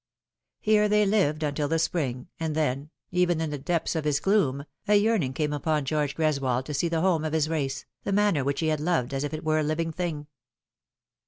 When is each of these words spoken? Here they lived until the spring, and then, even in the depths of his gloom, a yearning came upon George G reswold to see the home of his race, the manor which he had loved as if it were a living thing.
Here 0.61 0.89
they 0.89 1.05
lived 1.05 1.43
until 1.43 1.67
the 1.67 1.77
spring, 1.77 2.27
and 2.39 2.55
then, 2.55 2.89
even 3.11 3.39
in 3.39 3.51
the 3.51 3.59
depths 3.59 3.95
of 3.95 4.03
his 4.03 4.19
gloom, 4.19 4.65
a 4.87 4.95
yearning 4.95 5.31
came 5.31 5.53
upon 5.53 5.85
George 5.85 6.15
G 6.17 6.23
reswold 6.23 6.65
to 6.65 6.73
see 6.73 6.87
the 6.89 7.01
home 7.01 7.23
of 7.23 7.33
his 7.33 7.47
race, 7.47 7.85
the 8.03 8.11
manor 8.11 8.43
which 8.43 8.61
he 8.61 8.69
had 8.69 8.79
loved 8.79 9.13
as 9.13 9.23
if 9.23 9.31
it 9.31 9.43
were 9.45 9.59
a 9.59 9.63
living 9.63 9.91
thing. 9.91 10.25